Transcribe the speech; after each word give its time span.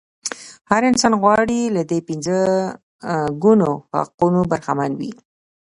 هر 0.69 0.81
انسان 0.91 1.13
غواړي 1.21 1.59
له 1.75 1.81
دې 1.89 1.99
پنځه 2.07 2.37
ګونو 3.43 3.69
حقوقو 3.99 4.41
برخمن 4.51 4.91
وي. 4.99 5.11